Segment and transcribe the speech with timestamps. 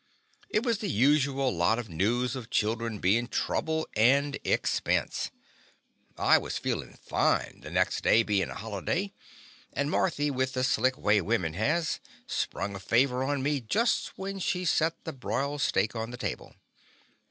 [0.49, 5.29] It was the usual lot of news of children bein' trouble and expense.
[6.17, 9.13] I was feelin' fine, the next day bein' a holiday,
[9.71, 13.59] and Marthy, with the slick way women has, sprung a favor on me The Confessions
[13.59, 16.55] of a Daddy just when she set the broiled steak on the table.